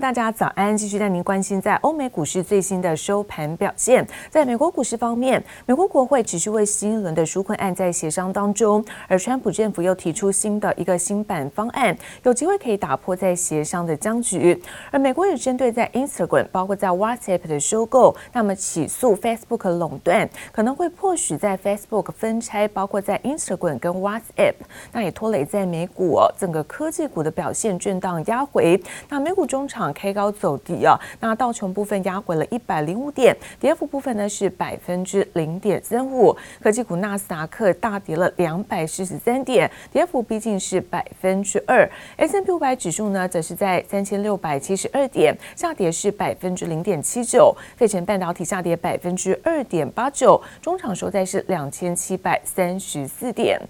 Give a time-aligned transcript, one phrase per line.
[0.00, 0.76] 大家早安！
[0.76, 4.04] 继续带您关心在欧美股市最新的收盘表现。
[4.28, 14.60] 在美国股市方面，美国国会持续为新一轮的纾困案在协商当中，而川普政府又提出新的一个新版方案，有机会可以打破在协商的僵局。
[14.90, 24.54] 而美国也针对在 Instagram，包括在 WhatsApp 的收购，那么起诉 Facebook 垄断，可能会迫使在 Facebook 分拆，包括在 Instagram 跟 WhatsApp，
[24.92, 28.82] 那也拖累在美股，整个科技股的表现震荡压回。
[29.08, 36.36] 那美股中场开高走低啊，那道琼部分压回了一百零五点，跌幅部分呢是百分之零点三五。
[36.62, 41.88] 科技股纳斯达克大跌了两百四十三点，跌幅逼近是百分之二。
[42.16, 47.54] S&P 五百指数呢则是在三千六百七十二点，下跌是百分之零点七九。
[47.76, 53.60] 费城半导体下跌百分之二点八九，中场收在是两千七百三十四点。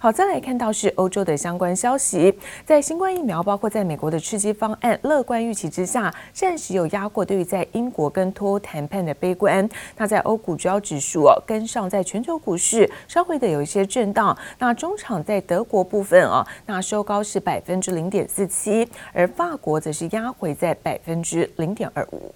[0.00, 9.68] 好，再来看到是欧洲的相关消息，在新冠疫苗包括在美国的刺激方案乐观预期之下，暂时有压过对于在英国跟脱欧谈判的悲观。
[9.96, 14.36] 那在欧股主要指数哦，跟上在全球股市稍微的有一些震荡。
[14.60, 22.32] 那中场在德国部分啊，那收高是百分之零点四七，而法国则是压回在百分之零点二五。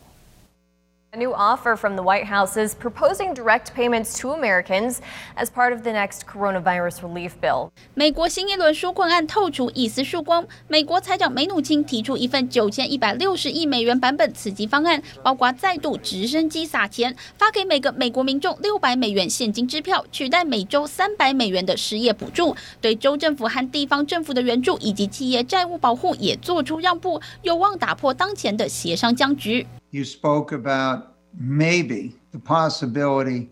[1.15, 4.99] A new offer from the White House is proposing direct payments to Americans
[5.37, 7.71] as part of the next coronavirus relief bill.
[7.95, 10.45] 美国新一轮纾困案透出一丝曙光。
[10.67, 29.65] 美国财长梅努钦提出一份九千一百六十亿美元版本刺激方案，包括再度直升机撒钱，发给每个美国民众六百美元现金支票，取代每周三百美元的失业补助，对州政府和地方政府的援助以及企业债务保护也做出让步，有望打破当前的协商僵局。
[29.95, 33.49] You spoke about maybe the possibility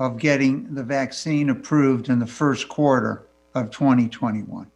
[0.00, 4.68] of getting the vaccine approved in the first quarter of 2021.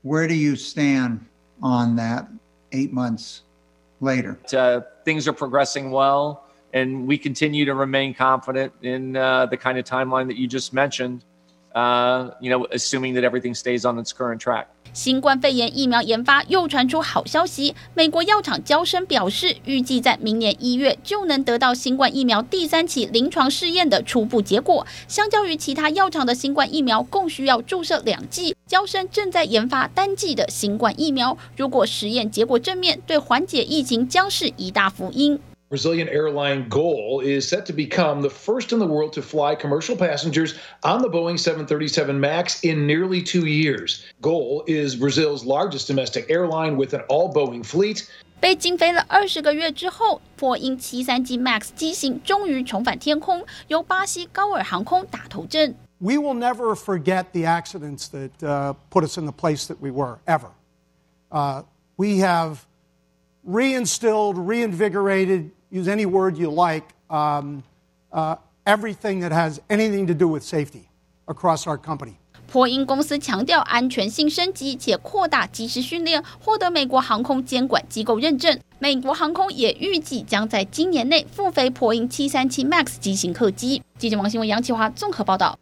[0.00, 1.22] Where do you stand
[1.62, 2.28] on that
[2.72, 3.42] eight months
[4.00, 4.38] later?
[4.56, 9.76] Uh, things are progressing well, and we continue to remain confident in uh, the kind
[9.76, 11.26] of timeline that you just mentioned,
[11.74, 14.70] uh, you know, assuming that everything stays on its current track.
[14.92, 24.86] 新冠肺炎疫苗研发又传出好消息，美国药厂娇生表示，预计在明年一月就能得到新冠疫苗第三期临床试验的初步结果。
[25.06, 31.36] 相较于其他药厂的新冠疫苗共需要注射两剂，娇生正在研发单剂的新冠疫苗。
[31.56, 35.38] 如果实验结果正面，对缓解疫情将是一大福音。
[35.69, 40.53] Brazilian airline GOL is set to become the first in the world to fly commercial passengers
[40.83, 44.05] on the Boeing 737 MAX in nearly two years.
[44.21, 48.07] GOL is Brazil's largest domestic airline with an all Boeing fleet.
[48.39, 55.75] 被禁飞了二十个月之后，波音七三七 MAX 机型终于重返天空，由巴西高尔航空打头阵。
[55.99, 60.19] We will never forget the accidents that uh, put us in the place that we were
[60.27, 60.49] ever.
[61.31, 61.63] Uh,
[61.97, 62.67] we have
[63.47, 65.51] reinstilled, reinvigorated.
[65.71, 67.63] use any word you like, um,
[68.11, 70.83] uh, everything that has anything to do with safety
[71.25, 72.13] across our company.
[72.51, 78.59] 波音公司强调安全性升级且扩大机师训练，获得美国航空监管机构认证。
[78.77, 83.81] 美国航空也预计将在今年内复飞波音七三七 MAX 机型客机。
[83.97, 85.57] 记者王新文、杨启华综合报道。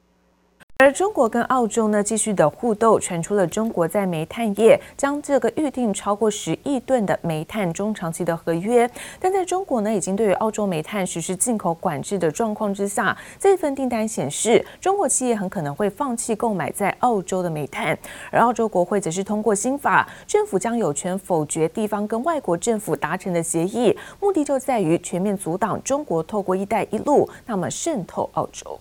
[0.78, 8.88] 而中国跟澳洲呢继续的互斗，传出了中国在煤炭业将这个预定超过十亿吨的煤炭中长期的合约，
[9.18, 17.98] 但在中国呢已经对于澳洲煤炭实施进口管制的状况之下，这份订单显示中国企业很可能会放弃购买在澳洲的煤炭，
[18.30, 28.78] 而澳洲国会则是通过新法，政府将有权否决地方跟外国政府达成的协议，目的就在于全面阻挡中国透过“一带一路”那么渗透澳洲。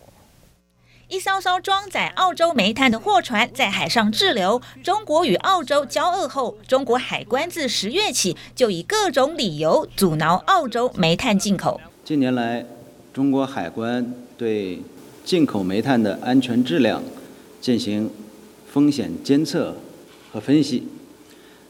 [1.07, 11.79] 一艘艘装载澳洲煤炭的货船在海上滞留，中国与澳洲交恶后，中国海关自十月起就以各种理由阻挠澳洲煤炭进口。
[12.03, 12.65] 近年来，
[13.13, 14.81] 中国海关对
[15.23, 17.03] 进口煤炭的安全质量
[17.61, 18.09] 进行
[18.71, 19.75] 风险监测
[20.31, 20.87] 和分析，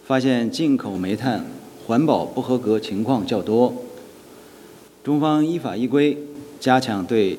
[0.06, 1.46] 发现进口煤炭
[1.85, 3.73] 环保不合格情况较多。
[5.03, 6.17] 中方依法依规
[6.58, 7.38] 加强对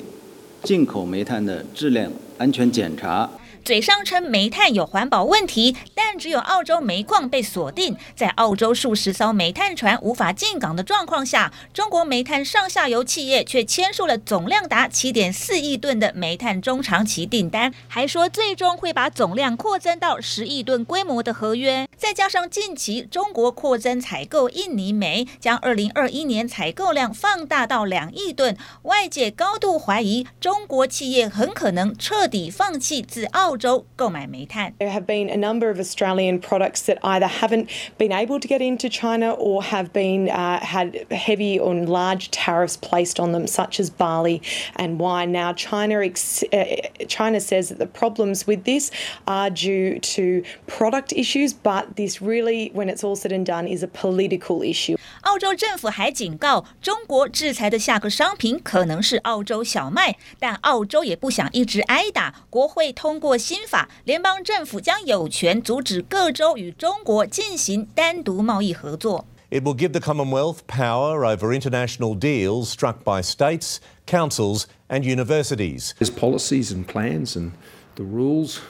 [0.63, 3.29] 进口煤炭的质量安全检查。
[3.67, 21.89] 嘴上称煤炭有环保问题，但只有澳洲煤矿被锁定，在澳洲数十艘煤炭船无法进港的状况下，中国煤炭上下游企业却签署了总量达七点四亿吨的煤炭中长期订单，还说最终会把总量扩增到十亿吨规模的合约。
[21.97, 34.74] 再加上近期中国扩增采购印尼煤，将二零二一年采购量放大到两亿吨，外界高度怀疑中国企业很可能彻底放弃自澳 洲购买煤炭。
[34.78, 37.68] There have been a number of Australian products that either haven't
[37.98, 42.76] been able to get into China or have been uh, had heavy or large tariffs
[42.76, 44.42] placed on them, such as barley
[44.76, 45.32] and wine.
[45.32, 46.64] Now, China ex- uh,
[47.08, 48.90] China says that the problems with this
[49.26, 53.82] are due to product issues, but this really, when it's all said and done, is
[53.82, 54.96] a political issue.
[55.22, 62.34] 澳洲政府还警告，中国制裁的下个商品可能是澳洲小麦，但澳洲也不想一直挨打。
[62.50, 69.26] 国会通过 新法，联邦政府将有权阻止各州与中国进行单独贸易合作。
[69.50, 73.76] It will give the Commonwealth power over international deals struck by states,
[74.06, 75.92] councils, and universities.
[75.98, 77.52] There's policies and plans and
[77.96, 78.60] the rules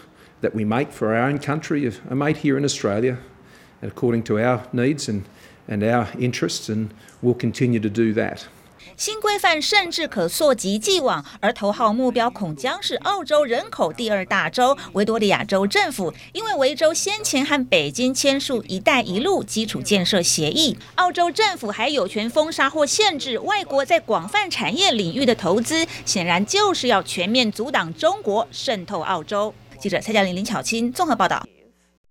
[0.41, 3.19] that we make for our own country are made here in Australia
[3.81, 5.23] according to our needs and,
[5.69, 6.91] and our interests, and
[7.21, 8.49] we'll continue to do that.
[8.96, 29.54] 新规范甚至可溯及既往，而头号目标恐将是澳洲人口第二大州维多利亚州政府，因为维州先前和北京签署“一带一路”基础建设协议，澳洲政府还有权封杀或限制外国在广泛产业领域的投资，显然就是要全面阻挡中国渗透澳洲。
[29.80, 31.46] 记者蔡嘉玲、林巧清综合报道。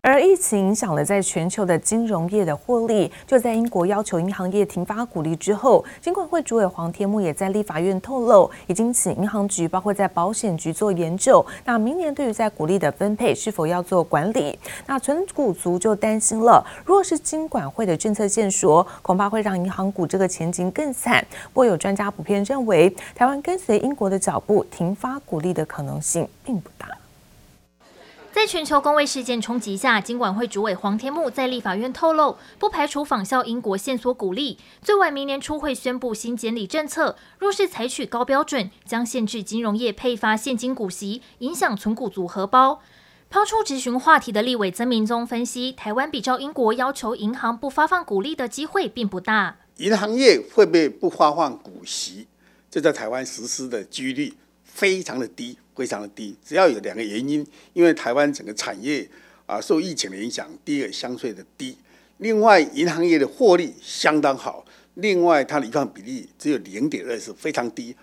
[0.06, 14.56] 而疫情影响了在全球的金融业的获利，就在英国要求银行业停发股利之后，金管会主委黄天牧也在立法院透露，已经请银行局包括在保险局做研究，那明年对于在股利的分配是否要做管理？
[14.86, 21.20] 那存股族就担心了，如果是金管会的政策线索，恐怕会让银行股这个前景更惨。
[21.52, 26.86] 不过有专家普遍认为，台湾跟随英国的脚步停发股利的可能性并不大。
[28.36, 37.16] 在全球公卫事件冲击下，金管会主委黄天牧在立法院透露，不排除仿效英国线索股利，最晚明年初会宣布新监理政策。
[37.38, 42.82] 若是采取高标准，将限制金融业配发现金股息，影响存股组合包。
[43.30, 49.56] 抛出质询话题的立委曾铭宗分析，台湾比照英国要求银行不发放股利的机会并不大。
[49.78, 52.26] 银行业会不会不发放股息？
[52.70, 55.56] 这在台湾实施的几率非常的低。
[55.76, 59.06] 非常的低，只要有两个原因，因为台湾整个产业
[59.44, 61.76] 啊受疫情的影响，第一个相对的低，
[62.18, 64.64] 另外银行业的获利相当好，
[64.94, 67.94] 另外它的移放比例只有零点二，是非常低，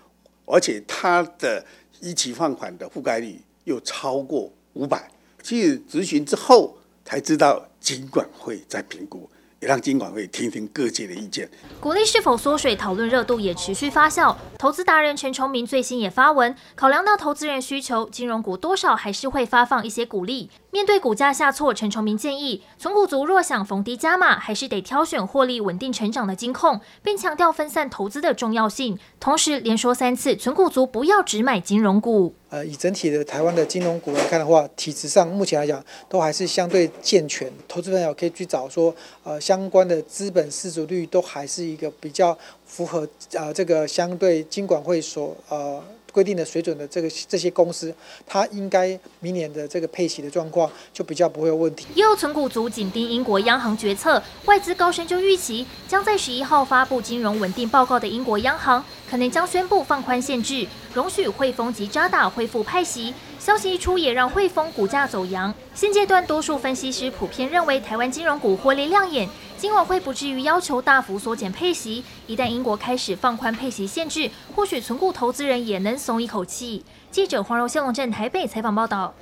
[0.46, 1.66] 而且它的
[2.00, 5.10] 一期放款的覆盖率又超过五百，
[5.42, 9.28] 其实质询之后才知道尽管会在评估。
[9.64, 11.48] 也让金管会听听各界的意见。
[11.80, 14.36] 鼓励是否缩水，讨论热度也持续发酵。
[14.58, 20.50] 投资达人陈崇明最新也发文，考量到投资人需求，金融股多少还是会发放一些鼓励。
[20.74, 28.98] 面对股价下挫，陈崇明建议，存股族若想逢低加码，还是得挑选获利稳定成长的金控，并强调分散投资的重要性。
[29.20, 32.34] 同时连说三次，存股族不要只买金融股。
[32.50, 37.48] 呃，以整体的台湾的金融股来看的话，体质上目前来讲都还是相对健全。
[37.68, 38.92] 投资朋友可以去找说，
[39.22, 42.36] 呃，相关的资本市足率都还是一个比较
[42.66, 45.80] 符合呃这个相对金管会所呃。
[46.14, 47.92] 规定的水准的这个这些公司，
[48.24, 51.88] 它应该明年的这个配息的状况就比较不会有问题。
[51.96, 60.64] 也有存股族紧盯英国央行决策，外资高盛就预期将在十一号发布金融稳定报告的英国央行，可能将宣布放宽限制，
[60.94, 63.12] 容许汇丰及渣打恢复派息。
[63.40, 65.52] 消息一出，也让汇丰股价走扬。
[65.74, 69.28] 现阶段，多数分析师普遍认为，台湾金融股获利亮眼。
[69.64, 76.84] 金晚会不至于要求大幅缩减配息，一旦英国开始放宽配息限制，或许存股投资人也能松一口气。
[77.10, 79.14] 记者黄柔谢龙镇台北采访报道。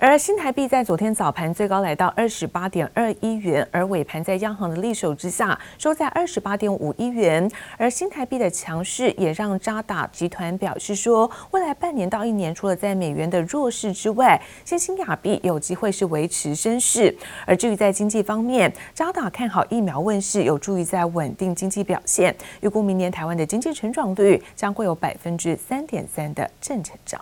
[0.00, 7.50] 而新台币在昨天早盘最高来到二十八点二一元，而尾盘在央行的力守之下收在二十八点五一元。
[7.76, 17.12] 而新台币的强势也让渣打集团表示说，未来半年到一年，除了在美元的弱势之外，新兴亚币有机会是维持升势。
[17.44, 27.20] 而至于在经济方面，渣打看好疫苗问世有助于在稳定经济表现，预估明年台湾的经济成长率将会有百分之三点三的正成长。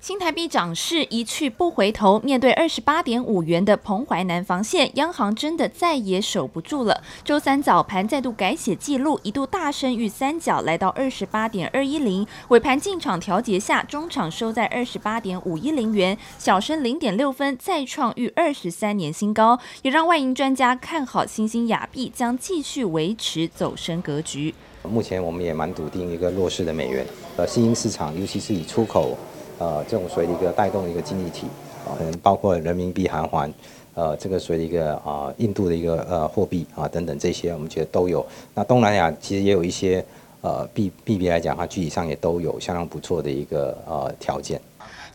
[0.00, 7.02] 新台币涨势一去不回头，面对二十八点五元的彭淮南防线，央行真的再也守不住了。
[7.22, 12.26] 周三早盘再度改写记录，一度大升逾三角，来到二十八点二一零。
[12.48, 24.54] 尾盘进场调节下，中场收在二十八点五一零元，小升零点六分，再创逾二十三年新高，也让外银专家看好新兴亚币将继续维持走升格局。
[24.82, 29.14] 目前我们也蛮笃定一个弱势的美元，呃，新兴市场尤其是以出口。
[29.60, 31.46] 呃，这种属于一个带动的一个经济体，
[31.86, 33.52] 啊，可能包括人民币韩环，
[33.94, 38.24] 呃，这个属于一个啊印度的一个呃货币啊等等这些，我们觉得都有。
[38.54, 40.02] 那东南亚其实也有一些
[40.40, 44.58] 呃币币别来讲，它具体上也都有相当不错的一个呃条件。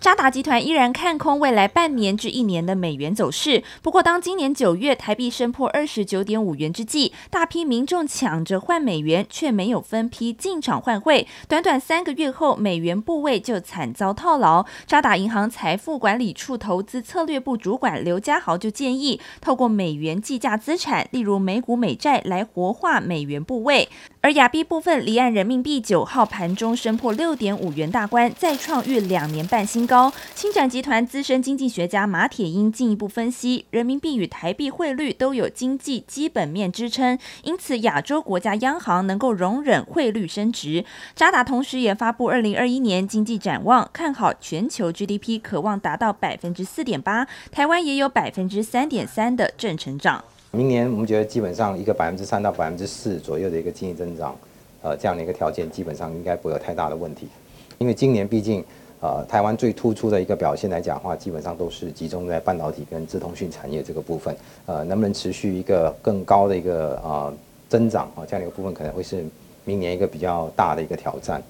[0.05, 3.63] 渣打集团依然看空未来半年至一年的美元走势。
[3.81, 11.25] 不过，当今年九月台币升破二十九点五元之际，大批民众抢着换美元，却没有分批进场换汇。
[11.47, 14.63] 短短三个月后，美元部位就惨遭套牢。
[14.85, 23.89] 渣打银行财富管理处投资策略部主管刘家豪就建议，透过美元计价资产，例如美股、美债，来活化美元部位。
[24.21, 29.94] 而亚币部分离岸人民币九号盘中升破六点五元大关，再创逾两年半新高。
[30.33, 40.83] 青展集团资深经济学家马铁英进一步分析，人民币与台币汇率都有经济基本面支撑，因此亚洲国家央行能够容忍汇率升值。
[41.15, 50.21] 渣打同时也发布二零二一年经济展望，看好全球 GDP 可望达到百分之四点八，台湾也有百分之三点三的正成长。
[50.51, 54.35] 明年我们觉得基本上一个百分之三到百分之四左右的一个经济增长，
[54.81, 57.27] 呃，这样的一个条件基本上应该不会有太大的问题。
[57.77, 58.63] 因为今年毕竟，
[59.05, 64.35] 呃，台湾最突出的一个表现来讲的话，基本上都是集中在半导体跟资通讯产业这个部分。
[64.65, 67.31] 呃，能不能持续一个更高的一个呃
[67.69, 69.23] 增长啊，这样的一个部分可能会是
[69.65, 71.41] 明年一个比较大的一个挑战。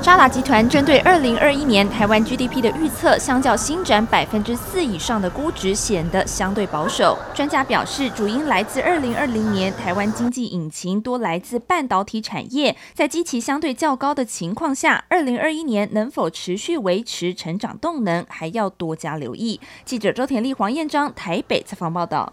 [0.00, 7.18] 渣打集团针对二零二一年台湾 GDP 的预测，相较新展百分之四以上的估值显得相对保守。
[7.34, 19.58] 专家表示，主因来自二零二零年台湾经济引擎多来自半导体产业，在基期相对较高的情况下，二零二一年能否持续维持成长动能，还要多加留意。
[19.84, 22.32] 记者周田丽、黄彦章台北采访报道。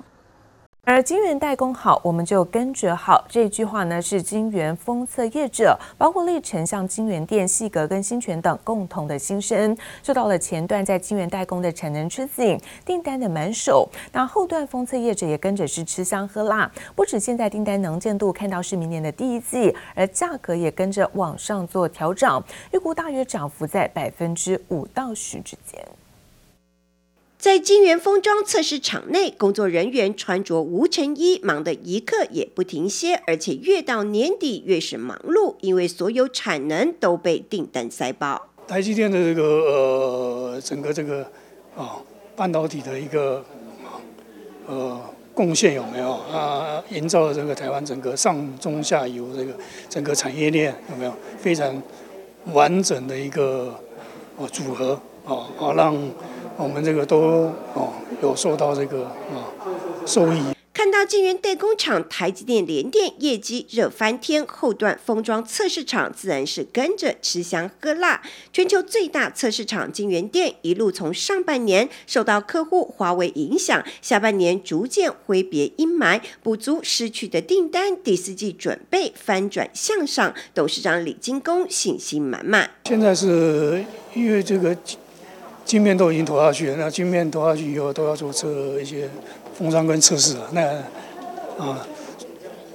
[0.83, 3.23] 而晶圆代工好，我们就跟着好。
[3.29, 9.77] 这句话呢，是晶圆封测业者，包括力成、像晶圆店、细格跟新泉等共同的心声。
[10.01, 16.69] 受到了前段在晶圆代工的产能吃紧，订单的满手，那后段封测业者也跟着是吃香喝辣。
[16.95, 25.79] 不止现在订单能见度看到是明年的第一季，而价格也跟着往上做调整，预估大约涨幅在百分之五到十之间。
[27.41, 38.49] 在晶圆封装测试场内，工作人员穿着无尘衣，忙得一刻也不停歇，而且越到年底越是忙碌，因为所有产能都被订单塞爆。
[38.67, 41.23] 台积电的这个呃，整个这个
[41.75, 41.97] 啊、
[42.35, 43.43] 半导体的一个
[44.67, 45.01] 呃
[45.33, 46.83] 贡献有没有啊？
[46.91, 49.57] 营造了这个台湾整个上中下游这个
[49.89, 51.81] 整个产业链有没有非常
[52.53, 53.75] 完整的一个
[54.37, 55.95] 哦组合啊啊让。
[56.57, 59.49] 我们这个都哦有受到这个啊
[60.05, 60.39] 受益。
[60.71, 68.21] 看到晶圆代工厂台积电联电业绩热翻天，后段封装测试厂自然是跟着吃香喝辣。
[68.53, 80.31] 全球最大测试厂晶圆店一路从上半年受到客户华为影响，下半年逐渐挥别阴霾，补足失去的订单，第四季准备翻转向上。
[80.53, 82.69] 董事长李金工信心满满。
[82.85, 84.77] 现在是因为这个。
[85.65, 89.09] 镜面都已经投下去了，那镜面投下去以后都要做测一些
[89.57, 90.49] 封装跟测试了。
[90.51, 90.61] 那
[91.57, 91.85] 啊，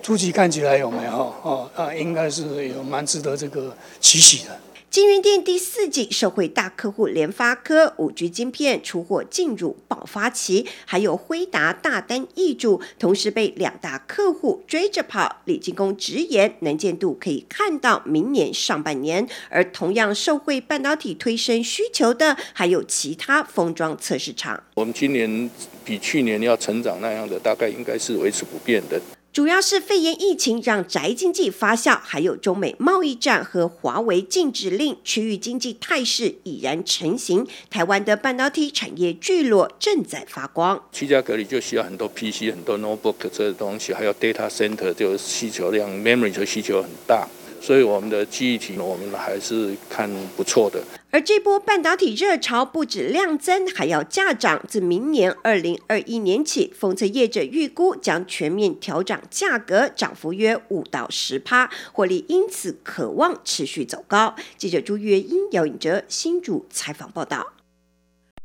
[0.02, 1.32] 初期看起来有没有？
[1.42, 4.56] 哦啊，应该是有蛮值得这个期许的。
[4.88, 15.42] 晶圆店第四季受惠大客户联发科五 G 晶片出货进入爆发期，还有辉达大单挹注，同时被两大客户追着跑。
[15.44, 19.28] 李进工直言，能见度可以看到明年上半年。
[19.50, 24.62] 而同样受惠半导体推升需求的，还有其他封装测试厂。
[24.74, 25.50] 我们今年
[25.84, 28.98] 比去年要成长那样的，大概应该是维持不变的。
[29.36, 37.46] 主要是肺炎疫情让宅经济发酵，还有中美贸易战和华为禁止令，区域经济态势已然成型。
[37.68, 40.82] 台湾的半导体产业聚落正在发光。
[40.90, 47.28] 居家隔离就需要很多 PC、很多 notebook 这些东西，还有 data center 就需求量 memory 的需求很大。
[47.60, 50.82] 所以我们的记忆体，我们还是看不错的。
[51.16, 54.62] 而这波半导体热潮不止量增，还要价涨。
[54.68, 64.37] 自明年二零二一年起，封测业者预估将全面调涨价格，涨幅约五到十趴，获利因此可望持续走高。
[64.58, 67.54] 记者朱月英、姚颖哲新竹采访报道。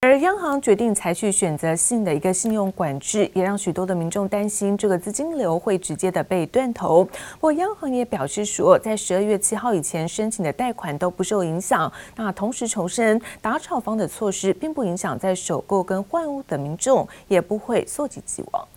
[0.03, 7.03] 而央行决定采取选择性的一个信用管制，也让许多的民众担心这个资金流会直接的被断头。
[7.05, 11.93] 不过央行也表示说，在十二月七号以前申请的贷款都不受影响。
[12.15, 18.67] 那同时重申，打炒房的措施并不影响在首购跟换屋的民众，也不会溯及既往。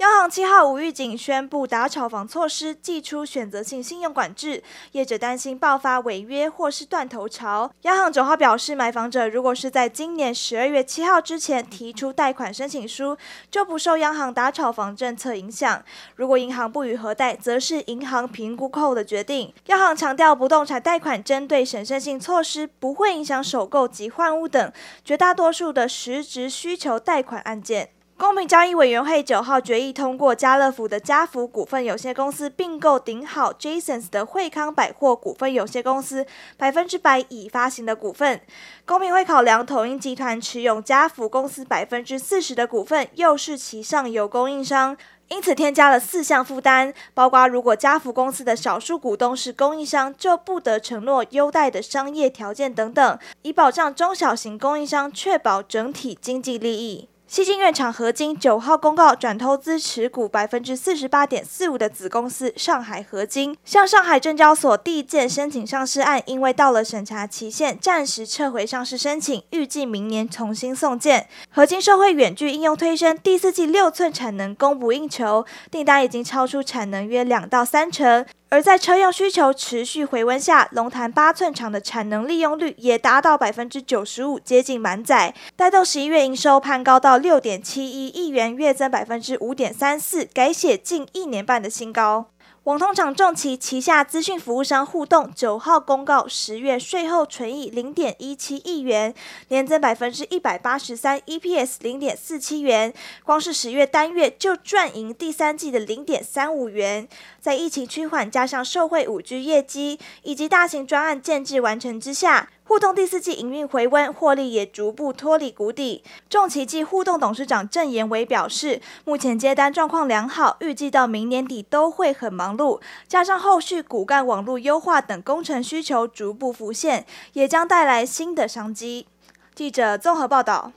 [0.00, 7.70] 央行七号无预警宣布打炒房措施，祭出选择性信用管制，业者担心爆发违约或是断头潮。
[7.82, 13.14] 央行九号表示，买房者如果是在今年十二月七号之前提出贷款申请书，
[13.50, 15.84] 就不受央行打炒房政策影响。
[16.16, 19.52] 如果银行不予核贷，则是银行评估后的决定。
[19.66, 24.72] 央行强调，不动产贷款针对审慎性措施不会影响首购及换屋等
[25.04, 27.90] 绝大多数的实质需求贷款案件。
[28.20, 36.26] 公平交易委员会九号决议通过家乐福的家福股份有限公司并购顶好 Jasons 的惠康百货股份有限公司
[36.58, 38.42] 百分之百已发行的股份。
[38.84, 44.94] 公平会考量统一集团持有家福公司百分之四十的股份，又是其上游供应商，
[45.28, 57.08] 因此添加了四项负担，包括如果家福公司的少数股东是供应商，就不得承诺优待的商业条件等等，以保障中小型供应商确保整体经济利益。
[57.30, 71.28] 西京院厂合金九号公告转投资持股百分之四十八点四五的子公司上海合金，向上海证交所递件申请上市案，因为到了审查期限，暂时撤回上市申请，预计明年重新送件。
[71.50, 78.26] 合金受惠远距应用推升，第四季六寸产能供不应求，订单已经超出产能约两到三成。
[78.50, 92.29] 而在车用需求持续回温下，龙潭八寸厂的产能利用率也达到百分之九十五，接近满载，带动十一月营收攀高到六点七一亿元，月增百分之五点三四，改写近一年半的新高。
[92.64, 99.14] 网通厂重骑旗下资讯服务商互动九号公告，十月税后纯益零点一七亿元，
[99.48, 102.92] 年增百分之一百八十三，EPS 零点四七元，
[103.24, 107.08] 光是十月单月就赚赢第三季的零点三五元。
[107.40, 112.50] 在疫情趋缓加上受惠五 G 业绩以及大型专案建置完成之下。
[112.70, 116.04] 互动第四季营运回温，获利也逐步脱离谷底。
[116.28, 122.80] 重奇迹互动董事长郑延伟表示，目前接单状况良好，预计到明年底都会很忙碌。
[123.08, 129.08] 加上后续骨干网络优化等工程需求逐步浮现，也将带来新的商机。
[129.52, 130.70] 记者综合报道。